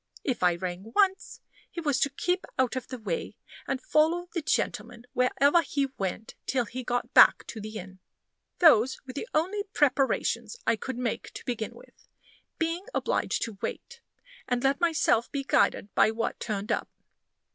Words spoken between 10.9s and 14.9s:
make to begin with; being obliged to wait, and let